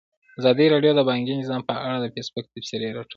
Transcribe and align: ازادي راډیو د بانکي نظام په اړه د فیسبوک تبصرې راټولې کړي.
ازادي 0.39 0.65
راډیو 0.73 0.91
د 0.95 1.01
بانکي 1.09 1.33
نظام 1.41 1.61
په 1.69 1.73
اړه 1.87 1.97
د 2.01 2.05
فیسبوک 2.15 2.45
تبصرې 2.53 2.87
راټولې 2.97 3.03
کړي. 3.05 3.09